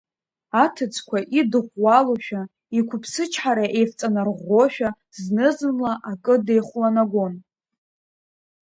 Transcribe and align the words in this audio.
Аҭыӡқәа 0.63 1.19
идыӷәӷәалошәа, 1.39 2.41
иқәыԥсычҳара 2.79 3.65
еивҵанарӷәӷәошәа 3.77 4.89
зны-зынла 5.23 5.93
акы 6.11 6.35
деихәланагәон. 6.45 7.33